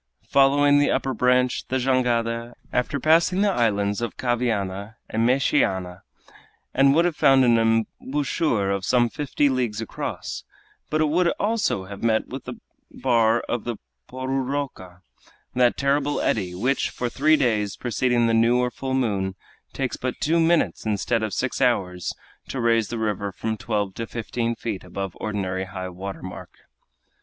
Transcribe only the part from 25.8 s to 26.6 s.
water mark.